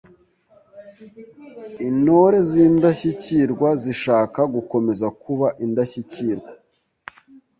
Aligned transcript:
Intore 1.87 2.37
z’indashyikirwa 2.49 3.67
zishaka 3.83 4.39
gukomeza 4.53 5.07
kuba 5.21 5.47
indashyikirwa, 5.65 6.49